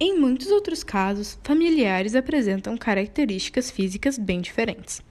[0.00, 5.02] Em muitos outros casos, familiares apresentam características físicas bem diferentes.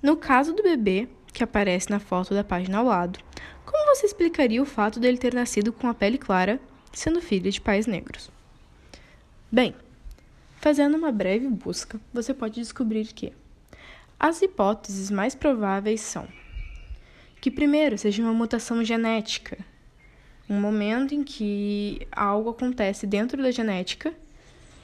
[0.00, 3.18] No caso do bebê, que aparece na foto da página ao lado,
[3.64, 6.60] como você explicaria o fato dele ter nascido com a pele clara,
[6.92, 8.30] sendo filho de pais negros?
[9.50, 9.74] Bem,
[10.60, 13.32] fazendo uma breve busca, você pode descobrir que
[14.20, 16.28] as hipóteses mais prováveis são
[17.40, 19.58] que, primeiro, seja uma mutação genética,
[20.48, 24.14] um momento em que algo acontece dentro da genética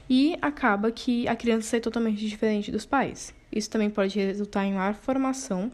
[0.09, 3.35] e acaba que a criança sai totalmente diferente dos pais.
[3.51, 5.71] Isso também pode resultar em malformação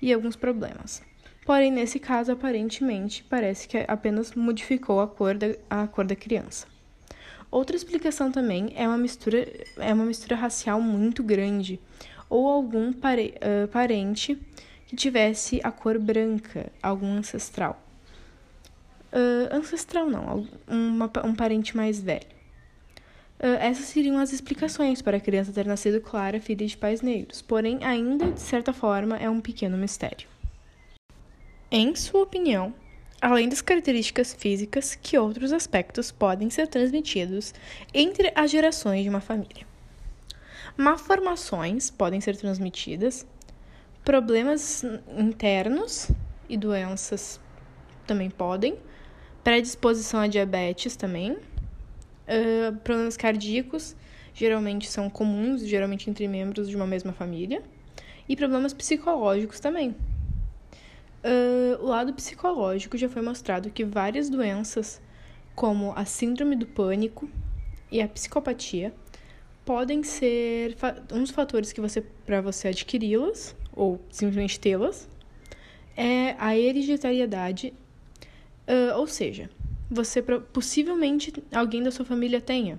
[0.00, 1.02] e alguns problemas.
[1.44, 6.66] Porém, nesse caso, aparentemente, parece que apenas modificou a cor da, a cor da criança.
[7.50, 9.48] Outra explicação também é uma mistura,
[9.78, 11.80] é uma mistura racial muito grande,
[12.28, 14.38] ou algum pare, uh, parente
[14.86, 17.87] que tivesse a cor branca, algum ancestral.
[19.12, 22.26] Uh, ancestral não, uma, um parente mais velho.
[23.40, 27.40] Uh, essas seriam as explicações para a criança ter nascido clara, filha de pais negros,
[27.40, 30.28] porém, ainda de certa forma, é um pequeno mistério.
[31.70, 32.74] Em sua opinião,
[33.20, 37.54] além das características físicas, que outros aspectos podem ser transmitidos
[37.94, 39.66] entre as gerações de uma família?
[40.76, 43.26] Malformações podem ser transmitidas,
[44.04, 44.84] problemas
[45.16, 46.10] internos
[46.48, 47.40] e doenças
[48.08, 48.76] também podem,
[49.44, 53.94] predisposição a diabetes também, uh, problemas cardíacos
[54.34, 57.62] geralmente são comuns, geralmente entre membros de uma mesma família,
[58.28, 59.94] e problemas psicológicos também.
[61.24, 65.00] Uh, o lado psicológico já foi mostrado que várias doenças,
[65.54, 67.28] como a síndrome do pânico
[67.90, 68.94] e a psicopatia,
[69.64, 70.76] podem ser
[71.12, 75.08] um dos fatores que você para você adquiri-las ou simplesmente tê-las
[75.98, 77.74] é a hereditariedade,
[78.68, 79.50] uh, ou seja,
[79.90, 82.78] você possivelmente alguém da sua família tenha.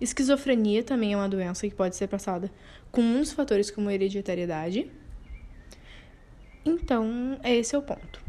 [0.00, 2.50] Esquizofrenia também é uma doença que pode ser passada
[2.92, 4.90] com dos fatores como hereditariedade.
[6.64, 8.22] Então, esse é o ponto.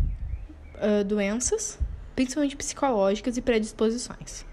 [0.76, 1.78] Uh, doenças,
[2.16, 4.49] principalmente psicológicas e predisposições.